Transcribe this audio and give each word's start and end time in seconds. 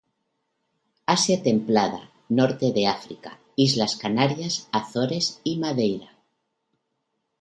Asia 1.15 1.37
templada, 1.43 2.01
norte 2.29 2.71
de 2.71 2.87
África, 2.87 3.39
Islas 3.55 3.95
Canarias, 3.95 4.67
Azores 4.71 5.41
y 5.43 5.59
Madeira. 5.59 6.17